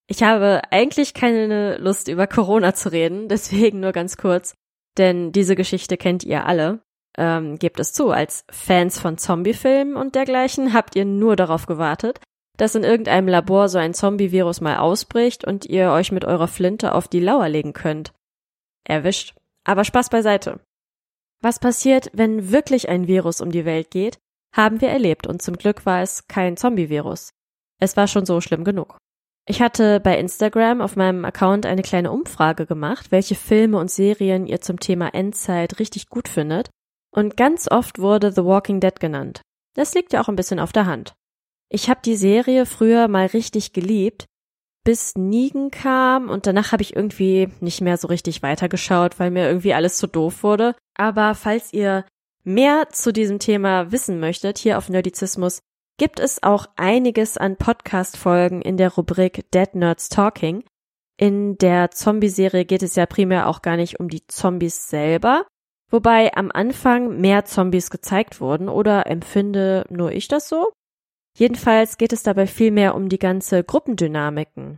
Ich 0.10 0.24
habe 0.24 0.62
eigentlich 0.72 1.14
keine 1.14 1.78
Lust 1.78 2.08
über 2.08 2.28
Corona 2.28 2.74
zu 2.74 2.92
reden, 2.92 3.28
deswegen 3.28 3.82
nur 3.82 3.92
ganz 3.92 4.18
kurz, 4.18 4.56
denn 4.98 5.32
diese 5.32 5.56
Geschichte 5.56 5.98
kennt 5.98 6.24
ihr 6.24 6.46
alle. 6.46 6.80
Ähm, 7.18 7.58
gebt 7.58 7.80
es 7.80 7.94
zu, 7.94 8.12
als 8.12 8.46
Fans 8.50 9.00
von 9.00 9.18
Zombiefilmen 9.18 9.96
und 9.96 10.16
dergleichen 10.16 10.74
habt 10.74 10.96
ihr 10.96 11.04
nur 11.04 11.36
darauf 11.36 11.66
gewartet, 11.66 12.20
dass 12.58 12.76
in 12.76 12.84
irgendeinem 12.84 13.28
Labor 13.28 13.70
so 13.70 13.80
ein 13.80 13.94
Zombie-Virus 13.94 14.62
mal 14.62 14.78
ausbricht 14.78 15.46
und 15.46 15.66
ihr 15.66 15.92
euch 15.92 16.12
mit 16.12 16.26
eurer 16.26 16.48
Flinte 16.48 16.94
auf 16.94 17.08
die 17.08 17.20
Lauer 17.20 17.50
legen 17.50 17.74
könnt. 17.74 18.14
Erwischt. 18.84 19.36
Aber 19.64 19.84
Spaß 19.84 20.10
beiseite. 20.10 20.60
Was 21.42 21.60
passiert, 21.60 22.10
wenn 22.14 22.52
wirklich 22.52 22.88
ein 22.88 23.08
Virus 23.08 23.42
um 23.42 23.52
die 23.52 23.66
Welt 23.66 23.92
geht, 23.92 24.18
haben 24.56 24.80
wir 24.80 24.90
erlebt 24.90 25.28
und 25.28 25.42
zum 25.42 25.58
Glück 25.58 25.86
war 25.86 26.02
es 26.02 26.28
kein 26.28 26.56
Zombie-Virus. 26.56 27.32
Es 27.80 27.98
war 27.98 28.08
schon 28.08 28.26
so 28.26 28.42
schlimm 28.42 28.64
genug. 28.64 28.98
Ich 29.50 29.62
hatte 29.62 30.01
bei 30.01 30.20
Instagram 30.20 30.82
auf 30.82 30.98
meinem 30.98 31.24
Account 31.24 31.66
eine 31.66 31.82
kleine 31.82 32.12
Umfrage 32.12 32.66
gemacht, 32.66 33.12
welche 33.12 33.36
Filme 33.36 33.77
und 33.80 33.89
Serien 33.89 34.46
ihr 34.46 34.60
zum 34.60 34.77
Thema 34.77 35.13
Endzeit 35.13 35.80
richtig 35.80 36.10
gut 36.10 36.27
findet, 36.27 36.70
und 37.12 37.38
ganz 37.38 37.72
oft 37.72 37.98
wurde 37.98 38.34
The 38.34 38.44
Walking 38.44 38.82
Dead 38.82 39.00
genannt. 39.00 39.42
Das 39.74 39.94
liegt 39.96 40.12
ja 40.12 40.22
auch 40.22 40.27
ein 40.27 40.36
bisschen 40.36 40.60
auf 40.60 40.74
der 40.74 40.86
Hand. 40.86 41.13
Ich 41.70 41.89
habe 41.89 42.01
die 42.04 42.18
Serie 42.18 42.66
früher 42.66 43.08
mal 43.08 43.27
richtig 43.27 43.72
geliebt, 43.72 44.25
bis 44.84 45.16
Negan 45.16 45.72
kam 45.72 46.30
und 46.30 46.46
danach 46.46 46.74
habe 46.74 46.84
ich 46.84 46.96
irgendwie 46.96 47.50
nicht 47.62 47.82
mehr 47.82 47.98
so 47.98 48.08
richtig 48.08 48.44
weitergeschaut, 48.44 49.18
weil 49.18 49.32
mir 49.32 49.48
irgendwie 49.48 49.74
alles 49.74 49.98
zu 49.98 50.08
doof 50.08 50.44
wurde. 50.44 50.75
Aber 50.96 51.36
falls 51.36 51.72
ihr 51.72 52.06
mehr 52.44 52.89
zu 52.89 53.12
diesem 53.13 53.39
Thema 53.39 53.92
wissen 53.92 54.20
möchtet, 54.20 54.58
hier 54.58 54.77
auf 54.77 54.89
Nerdizismus, 54.89 55.60
gibt 55.98 56.20
es 56.20 56.44
auch 56.44 56.68
einiges 56.75 57.38
an 57.38 57.58
Podcast-Folgen 57.58 58.62
in 58.62 58.77
der 58.77 58.94
Rubrik 58.94 59.50
Dead 59.51 59.74
Nerds 59.74 60.10
Talking. 60.10 60.63
In 61.18 61.58
der 61.58 61.89
Zombie-Serie 61.89 62.66
geht 62.66 62.84
es 62.84 62.96
ja 62.96 63.08
primär 63.08 63.48
auch 63.48 63.63
gar 63.63 63.77
nicht 63.77 64.00
um 64.00 64.08
die 64.08 64.25
Zombies 64.27 64.89
selber, 64.89 65.48
wobei 65.89 66.36
am 66.36 66.51
Anfang 66.51 67.20
mehr 67.20 67.46
Zombies 67.46 67.89
gezeigt 67.89 68.39
wurden, 68.39 68.70
oder 68.70 69.08
empfinde 69.08 69.86
nur 69.89 70.12
ich 70.12 70.27
das 70.27 70.48
so? 70.48 70.72
Jedenfalls 71.36 71.98
geht 71.98 72.13
es 72.13 72.22
dabei 72.22 72.46
vielmehr 72.46 72.94
um 72.94 73.10
die 73.10 73.20
ganze 73.20 73.63
Gruppendynamiken. 73.63 74.77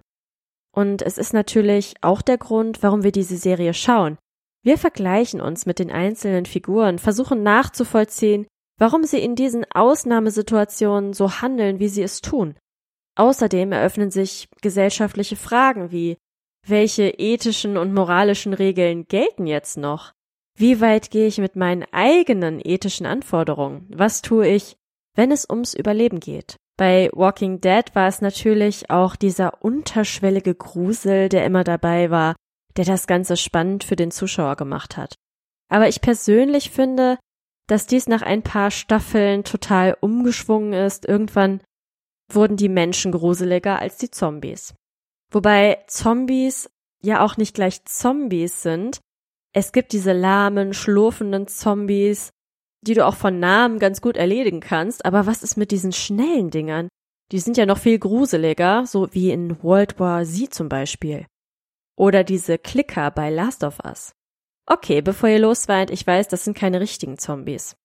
Und 0.74 1.02
es 1.02 1.18
ist 1.18 1.34
natürlich 1.34 1.96
auch 2.02 2.22
der 2.22 2.38
Grund, 2.38 2.82
warum 2.82 3.04
wir 3.04 3.12
diese 3.12 3.36
Serie 3.36 3.74
schauen. 3.74 4.18
Wir 4.64 4.78
vergleichen 4.78 5.42
uns 5.42 5.66
mit 5.66 5.80
den 5.80 5.92
einzelnen 5.92 6.46
Figuren, 6.46 7.00
versuchen 7.00 7.44
nachzuvollziehen, 7.44 8.48
warum 8.80 9.04
sie 9.04 9.20
in 9.20 9.36
diesen 9.36 9.66
Ausnahmesituationen 9.72 11.14
so 11.14 11.42
handeln, 11.42 11.80
wie 11.80 11.90
sie 11.90 12.02
es 12.02 12.22
tun. 12.22 12.56
Außerdem 13.16 13.72
eröffnen 13.72 14.10
sich 14.10 14.48
gesellschaftliche 14.62 15.36
Fragen 15.36 15.92
wie 15.92 16.18
welche 16.68 17.10
ethischen 17.10 17.78
und 17.78 17.94
moralischen 17.94 18.54
Regeln 18.54 19.08
gelten 19.08 19.46
jetzt 19.46 19.78
noch? 19.78 20.14
Wie 20.58 20.82
weit 20.82 21.12
gehe 21.12 21.28
ich 21.28 21.38
mit 21.38 21.56
meinen 21.56 21.86
eigenen 21.92 22.60
ethischen 22.62 23.06
Anforderungen? 23.06 23.88
Was 23.94 24.22
tue 24.22 24.48
ich, 24.48 24.76
wenn 25.16 25.32
es 25.32 25.50
ums 25.50 25.74
Überleben 25.74 26.20
geht. 26.20 26.56
Bei 26.78 27.10
Walking 27.12 27.60
Dead 27.60 27.84
war 27.94 28.08
es 28.08 28.22
natürlich 28.22 28.90
auch 28.90 29.18
dieser 29.18 29.62
unterschwellige 29.64 30.56
Grusel, 30.56 31.28
der 31.28 31.46
immer 31.46 31.66
dabei 31.66 32.10
war, 32.10 32.36
der 32.78 32.86
das 32.86 33.06
Ganze 33.06 33.36
spannend 33.36 33.84
für 33.84 33.98
den 33.98 34.12
Zuschauer 34.12 34.56
gemacht 34.56 34.96
hat. 34.96 35.16
Aber 35.70 35.90
ich 35.90 36.00
persönlich 36.00 36.72
finde, 36.72 37.18
dass 37.70 37.86
dies 37.86 38.08
nach 38.08 38.24
ein 38.24 38.42
paar 38.42 38.72
Staffeln 38.72 39.44
total 39.44 39.96
umgeschwungen 40.02 40.74
ist. 40.74 41.06
Irgendwann 41.06 41.62
wurden 42.32 42.58
die 42.58 42.68
Menschen 42.68 43.12
gruseliger 43.12 43.80
als 43.80 43.98
die 43.98 44.10
Zombies. 44.10 44.74
Wobei 45.32 45.78
Zombies 45.88 46.70
ja 47.02 47.24
auch 47.24 47.38
nicht 47.38 47.54
gleich 47.54 47.86
Zombies 47.86 48.64
sind. 48.64 49.00
Es 49.54 49.72
gibt 49.72 49.94
diese 49.94 50.14
lahmen, 50.14 50.74
schlurfenden 50.74 51.48
Zombies, 51.48 52.32
die 52.82 52.96
du 52.96 53.06
auch 53.06 53.16
von 53.16 53.40
Namen 53.40 53.78
ganz 53.78 54.02
gut 54.02 54.18
erledigen 54.18 54.62
kannst. 54.62 55.06
Aber 55.06 55.28
was 55.28 55.44
ist 55.44 55.56
mit 55.56 55.70
diesen 55.70 55.92
schnellen 55.92 56.50
Dingern? 56.50 56.88
Die 57.32 57.40
sind 57.40 57.56
ja 57.56 57.68
noch 57.68 57.78
viel 57.78 58.00
gruseliger, 58.00 58.88
so 58.88 59.14
wie 59.14 59.30
in 59.30 59.62
World 59.62 60.00
War 60.00 60.26
Z 60.26 60.54
zum 60.54 60.70
Beispiel. 60.70 61.28
Oder 61.96 62.24
diese 62.24 62.58
Klicker 62.58 63.12
bei 63.12 63.30
Last 63.30 63.64
of 63.64 63.78
Us. 63.86 64.12
Okay, 64.72 65.02
bevor 65.02 65.30
ihr 65.30 65.40
losweint, 65.40 65.90
ich 65.90 66.06
weiß, 66.06 66.28
das 66.28 66.44
sind 66.44 66.56
keine 66.56 66.80
richtigen 66.80 67.18
Zombies. 67.18 67.76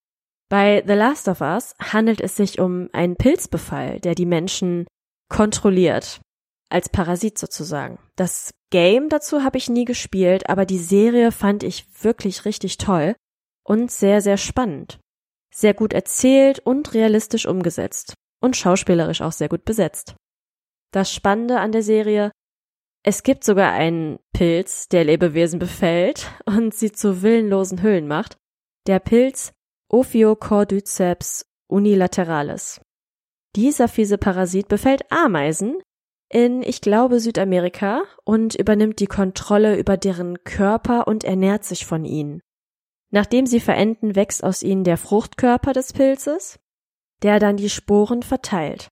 Bei 0.51 0.85
The 0.87 0.93
Last 0.93 1.29
of 1.29 1.41
Us 1.41 1.75
handelt 1.81 2.21
es 2.21 2.37
sich 2.37 2.61
um 2.61 2.91
einen 2.93 3.17
Pilzbefall, 3.17 4.01
der 4.01 4.15
die 4.15 4.27
Menschen 4.27 4.87
kontrolliert. 5.31 6.21
Als 6.69 6.91
Parasit 6.91 7.39
sozusagen. 7.39 7.99
Das 8.17 8.53
Game 8.71 9.09
dazu 9.09 9.43
habe 9.43 9.57
ich 9.57 9.71
nie 9.71 9.87
gespielt, 9.87 10.51
aber 10.51 10.67
die 10.67 10.79
Serie 10.79 11.33
fand 11.33 11.63
ich 11.63 11.87
wirklich 12.03 12.45
richtig 12.45 12.77
toll 12.77 13.17
und 13.65 13.91
sehr, 13.91 14.21
sehr 14.21 14.37
spannend. 14.37 14.99
Sehr 15.55 15.73
gut 15.73 15.95
erzählt 15.95 16.61
und 16.61 16.93
realistisch 16.93 17.47
umgesetzt 17.47 18.15
und 18.43 18.57
schauspielerisch 18.57 19.23
auch 19.23 19.33
sehr 19.33 19.49
gut 19.49 19.65
besetzt. 19.65 20.17
Das 20.93 21.13
Spannende 21.13 21.61
an 21.61 21.73
der 21.73 21.83
Serie, 21.83 22.31
es 23.07 23.23
gibt 23.23 23.45
sogar 23.45 23.73
einen 23.73 24.19
Pilz, 24.33 24.89
der 24.89 25.05
Lebewesen 25.05 25.59
befällt 25.59 26.31
und 26.47 26.75
sie 26.75 26.91
zu 26.91 27.23
willenlosen 27.23 27.83
Hüllen 27.83 28.09
macht. 28.09 28.39
Der 28.87 28.99
Pilz 28.99 29.53
Ophiocordyceps 29.91 31.47
unilateralis. 31.69 32.81
Dieser 33.55 33.89
fiese 33.89 34.17
Parasit 34.17 34.69
befällt 34.69 35.13
Ameisen 35.13 35.77
in, 36.31 36.63
ich 36.63 36.81
glaube, 36.81 37.21
Südamerika 37.21 38.03
und 38.25 38.55
übernimmt 38.55 38.99
die 38.99 39.07
Kontrolle 39.07 39.77
über 39.77 39.99
deren 39.99 40.43
Körper 40.43 41.07
und 41.07 41.25
ernährt 41.25 41.65
sich 41.65 41.85
von 41.85 42.07
ihnen. 42.07 42.41
Nachdem 43.11 43.47
sie 43.47 43.61
verenden, 43.61 44.17
wächst 44.17 44.43
aus 44.43 44.63
ihnen 44.63 44.83
der 44.83 44.97
Fruchtkörper 44.97 45.75
des 45.75 45.93
Pilzes, 45.93 46.59
der 47.23 47.39
dann 47.39 47.59
die 47.59 47.71
Sporen 47.71 48.23
verteilt. 48.23 48.89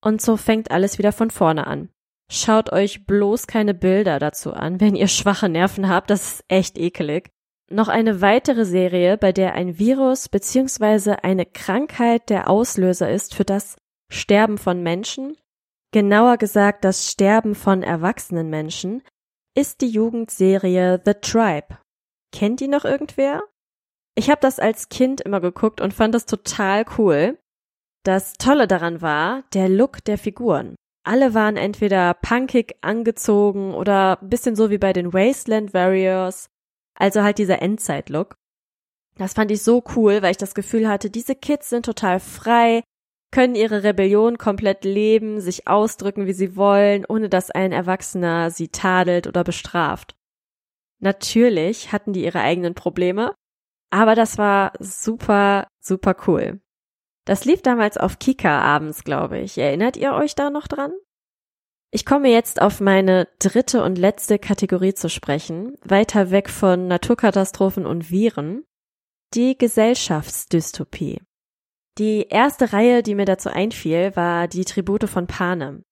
Und 0.00 0.22
so 0.22 0.36
fängt 0.36 0.70
alles 0.70 0.98
wieder 0.98 1.12
von 1.12 1.30
vorne 1.30 1.66
an. 1.66 1.93
Schaut 2.30 2.72
euch 2.72 3.06
bloß 3.06 3.46
keine 3.46 3.74
Bilder 3.74 4.18
dazu 4.18 4.52
an, 4.52 4.80
wenn 4.80 4.96
ihr 4.96 5.08
schwache 5.08 5.48
Nerven 5.48 5.88
habt, 5.88 6.10
das 6.10 6.34
ist 6.34 6.44
echt 6.48 6.78
ekelig. 6.78 7.30
Noch 7.70 7.88
eine 7.88 8.20
weitere 8.20 8.64
Serie, 8.64 9.16
bei 9.16 9.32
der 9.32 9.54
ein 9.54 9.78
Virus 9.78 10.28
bzw. 10.28 11.16
eine 11.22 11.46
Krankheit 11.46 12.30
der 12.30 12.48
Auslöser 12.48 13.10
ist 13.10 13.34
für 13.34 13.44
das 13.44 13.76
Sterben 14.10 14.58
von 14.58 14.82
Menschen, 14.82 15.36
genauer 15.92 16.36
gesagt 16.38 16.84
das 16.84 17.10
Sterben 17.10 17.54
von 17.54 17.82
erwachsenen 17.82 18.50
Menschen, 18.50 19.02
ist 19.56 19.80
die 19.80 19.88
Jugendserie 19.88 21.00
The 21.04 21.14
Tribe 21.14 21.78
Kennt 22.34 22.58
die 22.58 22.66
noch 22.66 22.84
irgendwer? 22.84 23.44
Ich 24.16 24.28
habe 24.28 24.40
das 24.40 24.58
als 24.58 24.88
Kind 24.88 25.20
immer 25.20 25.40
geguckt 25.40 25.80
und 25.80 25.94
fand 25.94 26.16
das 26.16 26.26
total 26.26 26.84
cool. 26.98 27.38
Das 28.04 28.32
Tolle 28.32 28.66
daran 28.66 29.02
war 29.02 29.44
der 29.54 29.68
Look 29.68 30.04
der 30.04 30.18
Figuren. 30.18 30.74
Alle 31.04 31.34
waren 31.34 31.56
entweder 31.56 32.14
punkig 32.14 32.76
angezogen 32.80 33.74
oder 33.74 34.18
bisschen 34.22 34.56
so 34.56 34.70
wie 34.70 34.78
bei 34.78 34.94
den 34.94 35.12
Wasteland 35.12 35.74
Warriors, 35.74 36.48
also 36.94 37.22
halt 37.22 37.36
dieser 37.38 37.60
Endzeit-Look. 37.60 38.36
Das 39.16 39.34
fand 39.34 39.50
ich 39.50 39.62
so 39.62 39.84
cool, 39.94 40.22
weil 40.22 40.32
ich 40.32 40.38
das 40.38 40.54
Gefühl 40.54 40.88
hatte, 40.88 41.10
diese 41.10 41.34
Kids 41.34 41.68
sind 41.68 41.84
total 41.84 42.20
frei, 42.20 42.82
können 43.30 43.54
ihre 43.54 43.82
Rebellion 43.82 44.38
komplett 44.38 44.84
leben, 44.84 45.40
sich 45.40 45.68
ausdrücken, 45.68 46.26
wie 46.26 46.32
sie 46.32 46.56
wollen, 46.56 47.04
ohne 47.06 47.28
dass 47.28 47.50
ein 47.50 47.72
Erwachsener 47.72 48.50
sie 48.50 48.68
tadelt 48.68 49.26
oder 49.26 49.44
bestraft. 49.44 50.14
Natürlich 51.00 51.92
hatten 51.92 52.12
die 52.12 52.24
ihre 52.24 52.40
eigenen 52.40 52.74
Probleme, 52.74 53.34
aber 53.90 54.14
das 54.14 54.38
war 54.38 54.72
super, 54.80 55.66
super 55.80 56.16
cool. 56.26 56.60
Das 57.24 57.44
lief 57.44 57.62
damals 57.62 57.96
auf 57.96 58.18
Kika 58.18 58.60
abends, 58.60 59.04
glaube 59.04 59.38
ich. 59.38 59.56
Erinnert 59.56 59.96
ihr 59.96 60.12
euch 60.12 60.34
da 60.34 60.50
noch 60.50 60.66
dran? 60.66 60.92
Ich 61.90 62.04
komme 62.04 62.28
jetzt 62.28 62.60
auf 62.60 62.80
meine 62.80 63.28
dritte 63.38 63.84
und 63.84 63.96
letzte 63.96 64.38
Kategorie 64.38 64.94
zu 64.94 65.08
sprechen, 65.08 65.76
weiter 65.84 66.30
weg 66.30 66.50
von 66.50 66.88
Naturkatastrophen 66.88 67.86
und 67.86 68.10
Viren, 68.10 68.64
die 69.32 69.56
Gesellschaftsdystopie. 69.56 71.20
Die 71.98 72.26
erste 72.28 72.72
Reihe, 72.72 73.04
die 73.04 73.14
mir 73.14 73.26
dazu 73.26 73.48
einfiel, 73.48 74.16
war 74.16 74.48
die 74.48 74.64
Tribute 74.64 75.08
von 75.08 75.28
Panem. 75.28 75.84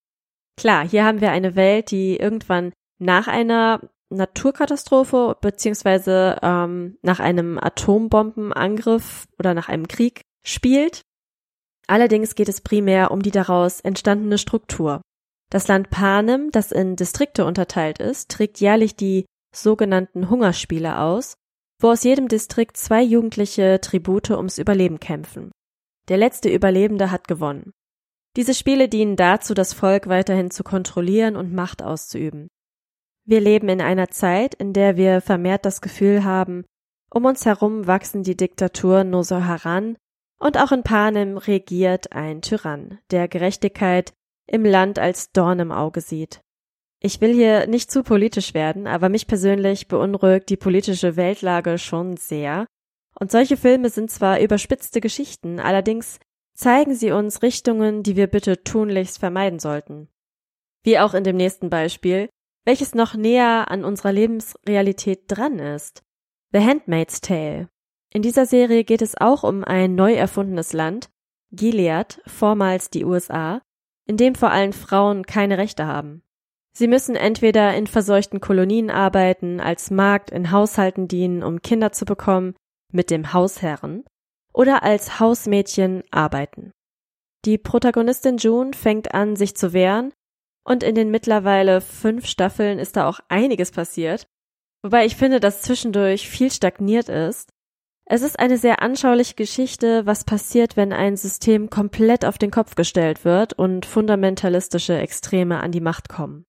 Klar, 0.56 0.86
hier 0.86 1.04
haben 1.04 1.20
wir 1.20 1.30
eine 1.30 1.54
Welt, 1.54 1.92
die 1.92 2.16
irgendwann 2.16 2.72
nach 2.98 3.28
einer 3.28 3.80
Naturkatastrophe 4.10 5.36
beziehungsweise 5.40 6.38
ähm, 6.42 6.98
nach 7.02 7.20
einem 7.20 7.58
Atombombenangriff 7.58 9.26
oder 9.38 9.54
nach 9.54 9.68
einem 9.68 9.88
Krieg 9.88 10.22
spielt. 10.44 11.02
Allerdings 11.86 12.34
geht 12.34 12.48
es 12.48 12.60
primär 12.60 13.10
um 13.10 13.22
die 13.22 13.30
daraus 13.30 13.80
entstandene 13.80 14.38
Struktur. 14.38 15.02
Das 15.50 15.68
Land 15.68 15.90
Panem, 15.90 16.50
das 16.50 16.72
in 16.72 16.96
Distrikte 16.96 17.44
unterteilt 17.44 17.98
ist, 17.98 18.30
trägt 18.30 18.60
jährlich 18.60 18.96
die 18.96 19.26
sogenannten 19.54 20.30
Hungerspiele 20.30 20.98
aus, 20.98 21.34
wo 21.80 21.90
aus 21.90 22.04
jedem 22.04 22.28
Distrikt 22.28 22.76
zwei 22.76 23.02
jugendliche 23.02 23.80
Tribute 23.80 24.30
ums 24.30 24.58
Überleben 24.58 25.00
kämpfen. 25.00 25.50
Der 26.08 26.16
letzte 26.16 26.48
Überlebende 26.48 27.10
hat 27.10 27.28
gewonnen. 27.28 27.72
Diese 28.36 28.54
Spiele 28.54 28.88
dienen 28.88 29.16
dazu, 29.16 29.52
das 29.52 29.74
Volk 29.74 30.08
weiterhin 30.08 30.50
zu 30.50 30.64
kontrollieren 30.64 31.36
und 31.36 31.52
Macht 31.52 31.82
auszuüben. 31.82 32.48
Wir 33.24 33.40
leben 33.40 33.68
in 33.68 33.80
einer 33.80 34.08
Zeit, 34.08 34.54
in 34.54 34.72
der 34.72 34.96
wir 34.96 35.20
vermehrt 35.20 35.66
das 35.66 35.80
Gefühl 35.80 36.24
haben, 36.24 36.64
um 37.10 37.26
uns 37.26 37.44
herum 37.44 37.86
wachsen 37.86 38.22
die 38.22 38.36
Diktaturen 38.36 39.10
nur 39.10 39.22
so 39.22 39.36
heran, 39.36 39.96
und 40.42 40.58
auch 40.58 40.72
in 40.72 40.82
Panem 40.82 41.38
regiert 41.38 42.12
ein 42.12 42.42
Tyrann, 42.42 42.98
der 43.12 43.28
Gerechtigkeit 43.28 44.12
im 44.48 44.64
Land 44.64 44.98
als 44.98 45.30
Dorn 45.30 45.60
im 45.60 45.70
Auge 45.70 46.00
sieht. 46.00 46.40
Ich 46.98 47.20
will 47.20 47.32
hier 47.32 47.68
nicht 47.68 47.92
zu 47.92 48.02
politisch 48.02 48.52
werden, 48.52 48.88
aber 48.88 49.08
mich 49.08 49.28
persönlich 49.28 49.86
beunruhigt 49.86 50.48
die 50.50 50.56
politische 50.56 51.16
Weltlage 51.16 51.78
schon 51.78 52.16
sehr. 52.16 52.66
Und 53.18 53.30
solche 53.30 53.56
Filme 53.56 53.88
sind 53.88 54.10
zwar 54.10 54.40
überspitzte 54.40 55.00
Geschichten, 55.00 55.60
allerdings 55.60 56.18
zeigen 56.54 56.94
sie 56.96 57.12
uns 57.12 57.42
Richtungen, 57.42 58.02
die 58.02 58.16
wir 58.16 58.26
bitte 58.26 58.64
tunlichst 58.64 59.18
vermeiden 59.18 59.60
sollten. 59.60 60.08
Wie 60.82 60.98
auch 60.98 61.14
in 61.14 61.22
dem 61.22 61.36
nächsten 61.36 61.70
Beispiel, 61.70 62.28
welches 62.64 62.94
noch 62.94 63.14
näher 63.14 63.70
an 63.70 63.84
unserer 63.84 64.12
Lebensrealität 64.12 65.24
dran 65.28 65.60
ist. 65.60 66.02
The 66.52 66.60
Handmaid's 66.60 67.20
Tale. 67.20 67.68
In 68.12 68.22
dieser 68.22 68.44
Serie 68.46 68.84
geht 68.84 69.02
es 69.02 69.18
auch 69.18 69.42
um 69.42 69.64
ein 69.64 69.94
neu 69.94 70.12
erfundenes 70.12 70.72
Land, 70.72 71.10
Gilead, 71.50 72.20
vormals 72.26 72.90
die 72.90 73.04
USA, 73.04 73.62
in 74.06 74.16
dem 74.16 74.34
vor 74.34 74.50
allem 74.50 74.72
Frauen 74.72 75.24
keine 75.24 75.58
Rechte 75.58 75.86
haben. 75.86 76.22
Sie 76.74 76.88
müssen 76.88 77.16
entweder 77.16 77.74
in 77.74 77.86
verseuchten 77.86 78.40
Kolonien 78.40 78.90
arbeiten, 78.90 79.60
als 79.60 79.90
Magd 79.90 80.30
in 80.30 80.50
Haushalten 80.50 81.08
dienen, 81.08 81.42
um 81.42 81.60
Kinder 81.60 81.92
zu 81.92 82.04
bekommen, 82.04 82.54
mit 82.90 83.10
dem 83.10 83.32
Hausherren, 83.32 84.04
oder 84.52 84.82
als 84.82 85.20
Hausmädchen 85.20 86.02
arbeiten. 86.10 86.72
Die 87.44 87.58
Protagonistin 87.58 88.36
June 88.36 88.72
fängt 88.72 89.14
an, 89.14 89.36
sich 89.36 89.56
zu 89.56 89.72
wehren, 89.72 90.12
und 90.64 90.82
in 90.82 90.94
den 90.94 91.10
mittlerweile 91.10 91.80
fünf 91.80 92.26
Staffeln 92.26 92.78
ist 92.78 92.96
da 92.96 93.08
auch 93.08 93.20
einiges 93.28 93.72
passiert, 93.72 94.26
wobei 94.82 95.04
ich 95.04 95.16
finde, 95.16 95.40
dass 95.40 95.62
zwischendurch 95.62 96.28
viel 96.28 96.50
stagniert 96.50 97.08
ist. 97.08 97.51
Es 98.04 98.22
ist 98.22 98.38
eine 98.38 98.58
sehr 98.58 98.82
anschauliche 98.82 99.34
Geschichte, 99.34 100.04
was 100.06 100.24
passiert, 100.24 100.76
wenn 100.76 100.92
ein 100.92 101.16
System 101.16 101.70
komplett 101.70 102.24
auf 102.24 102.36
den 102.36 102.50
Kopf 102.50 102.74
gestellt 102.74 103.24
wird 103.24 103.52
und 103.52 103.86
fundamentalistische 103.86 104.98
Extreme 104.98 105.60
an 105.60 105.72
die 105.72 105.80
Macht 105.80 106.08
kommen. 106.08 106.44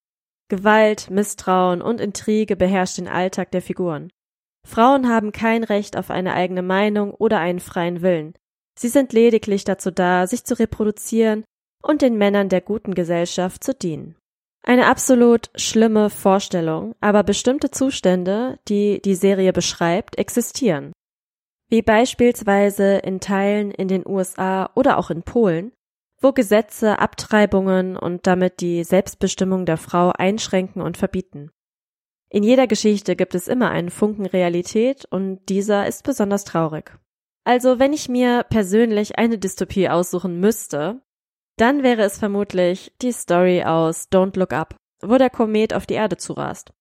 Gewalt, 0.49 1.09
Misstrauen 1.09 1.81
und 1.81 2.01
Intrige 2.01 2.55
beherrscht 2.55 2.97
den 2.97 3.07
Alltag 3.07 3.51
der 3.51 3.61
Figuren. 3.61 4.09
Frauen 4.67 5.09
haben 5.09 5.31
kein 5.31 5.63
Recht 5.63 5.97
auf 5.97 6.09
eine 6.09 6.33
eigene 6.33 6.61
Meinung 6.61 7.13
oder 7.13 7.39
einen 7.39 7.59
freien 7.59 8.01
Willen. 8.01 8.33
Sie 8.77 8.89
sind 8.89 9.13
lediglich 9.13 9.63
dazu 9.63 9.91
da, 9.91 10.25
sich 10.27 10.45
zu 10.45 10.57
reproduzieren 10.57 11.43
und 11.83 12.01
den 12.01 12.17
Männern 12.17 12.49
der 12.49 12.61
guten 12.61 12.93
Gesellschaft 12.93 13.63
zu 13.63 13.73
dienen. 13.73 14.15
Eine 14.65 14.87
absolut 14.87 15.49
schlimme 15.55 16.09
Vorstellung, 16.09 16.95
aber 17.01 17.23
bestimmte 17.23 17.69
Zustände, 17.69 18.59
die 18.69 19.01
die 19.01 19.15
Serie 19.15 19.51
beschreibt, 19.51 20.17
existieren. 20.17 20.93
Wie 21.73 21.81
beispielsweise 21.81 22.97
in 22.97 23.19
Teilen 23.19 23.71
in 23.71 23.87
den 23.87 24.05
USA 24.05 24.69
oder 24.75 24.99
auch 24.99 25.09
in 25.09 25.23
Polen, 25.23 25.71
wo 26.21 26.31
Gesetze 26.31 26.99
Abtreibungen 26.99 27.97
und 27.97 28.27
damit 28.27 28.61
die 28.61 28.83
Selbstbestimmung 28.83 29.65
der 29.65 29.77
Frau 29.77 30.11
einschränken 30.11 30.83
und 30.83 30.97
verbieten. 30.97 31.49
In 32.29 32.43
jeder 32.43 32.67
Geschichte 32.67 33.15
gibt 33.15 33.33
es 33.33 33.47
immer 33.47 33.71
einen 33.71 33.89
Funken 33.89 34.27
Realität 34.27 35.05
und 35.05 35.49
dieser 35.49 35.87
ist 35.87 36.03
besonders 36.03 36.43
traurig. 36.43 36.95
Also 37.43 37.79
wenn 37.79 37.91
ich 37.91 38.07
mir 38.07 38.45
persönlich 38.47 39.17
eine 39.17 39.39
Dystopie 39.39 39.89
aussuchen 39.89 40.39
müsste, 40.39 41.01
dann 41.57 41.81
wäre 41.81 42.03
es 42.03 42.19
vermutlich 42.19 42.93
die 43.01 43.13
Story 43.13 43.63
aus 43.63 44.11
Don't 44.11 44.37
Look 44.37 44.53
Up, 44.53 44.75
wo 45.01 45.17
der 45.17 45.31
Komet 45.31 45.73
auf 45.73 45.87
die 45.87 45.95
Erde 45.95 46.17
zurast. 46.17 46.71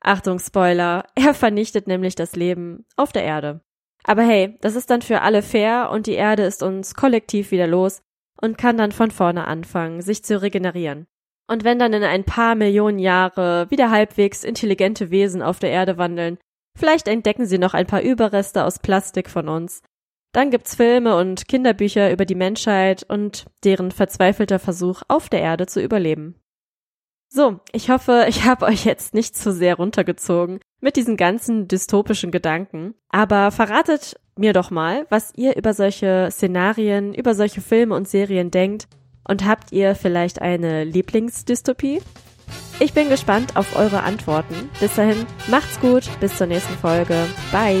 Achtung, 0.00 0.40
Spoiler, 0.40 1.06
er 1.14 1.32
vernichtet 1.32 1.86
nämlich 1.86 2.16
das 2.16 2.34
Leben 2.34 2.86
auf 2.96 3.12
der 3.12 3.22
Erde. 3.22 3.60
Aber 4.04 4.22
hey, 4.22 4.56
das 4.60 4.76
ist 4.76 4.90
dann 4.90 5.02
für 5.02 5.22
alle 5.22 5.42
fair 5.42 5.90
und 5.90 6.06
die 6.06 6.14
Erde 6.14 6.42
ist 6.42 6.62
uns 6.62 6.94
kollektiv 6.94 7.50
wieder 7.50 7.66
los 7.66 8.02
und 8.40 8.58
kann 8.58 8.76
dann 8.76 8.92
von 8.92 9.10
vorne 9.10 9.46
anfangen, 9.46 10.02
sich 10.02 10.24
zu 10.24 10.40
regenerieren. 10.42 11.06
Und 11.48 11.64
wenn 11.64 11.78
dann 11.78 11.92
in 11.92 12.02
ein 12.02 12.24
paar 12.24 12.54
Millionen 12.54 12.98
Jahre 12.98 13.70
wieder 13.70 13.90
halbwegs 13.90 14.44
intelligente 14.44 15.10
Wesen 15.10 15.42
auf 15.42 15.58
der 15.58 15.70
Erde 15.70 15.98
wandeln, 15.98 16.38
vielleicht 16.76 17.08
entdecken 17.08 17.46
sie 17.46 17.58
noch 17.58 17.74
ein 17.74 17.86
paar 17.86 18.02
Überreste 18.02 18.64
aus 18.64 18.78
Plastik 18.78 19.28
von 19.28 19.48
uns 19.48 19.82
dann 20.32 20.50
gibt's 20.50 20.74
Filme 20.74 21.16
und 21.16 21.46
Kinderbücher 21.46 22.10
über 22.10 22.24
die 22.24 22.34
Menschheit 22.34 23.04
und 23.08 23.44
deren 23.64 23.90
verzweifelter 23.90 24.58
Versuch, 24.58 25.02
auf 25.08 25.28
der 25.28 25.42
Erde 25.42 25.66
zu 25.66 25.82
überleben. 25.82 26.36
So, 27.34 27.60
ich 27.72 27.88
hoffe, 27.88 28.26
ich 28.28 28.44
habe 28.44 28.66
euch 28.66 28.84
jetzt 28.84 29.14
nicht 29.14 29.34
zu 29.34 29.54
sehr 29.54 29.76
runtergezogen 29.76 30.60
mit 30.82 30.96
diesen 30.96 31.16
ganzen 31.16 31.66
dystopischen 31.66 32.30
Gedanken, 32.30 32.92
aber 33.08 33.50
verratet 33.50 34.20
mir 34.36 34.52
doch 34.52 34.70
mal, 34.70 35.06
was 35.08 35.32
ihr 35.34 35.56
über 35.56 35.72
solche 35.72 36.28
Szenarien, 36.30 37.14
über 37.14 37.34
solche 37.34 37.62
Filme 37.62 37.94
und 37.94 38.06
Serien 38.06 38.50
denkt 38.50 38.86
und 39.26 39.46
habt 39.46 39.72
ihr 39.72 39.94
vielleicht 39.94 40.42
eine 40.42 40.84
Lieblingsdystopie? 40.84 42.02
Ich 42.80 42.92
bin 42.92 43.08
gespannt 43.08 43.56
auf 43.56 43.76
eure 43.76 44.02
Antworten. 44.02 44.68
Bis 44.78 44.94
dahin, 44.94 45.24
macht's 45.48 45.80
gut, 45.80 46.04
bis 46.20 46.36
zur 46.36 46.48
nächsten 46.48 46.74
Folge. 46.74 47.16
Bye! 47.50 47.80